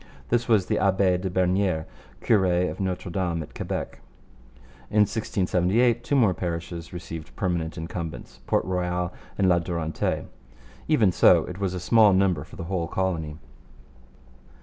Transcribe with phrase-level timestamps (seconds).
[0.29, 1.85] This was the Abbe de Bernieres,
[2.21, 3.99] cure of Notre Dame at Quebec.
[4.89, 10.25] In 1678 two more parishes received permanent incumbents Port Royal and La Durantaye.
[10.87, 13.37] Even so, it was a small number for the whole colony.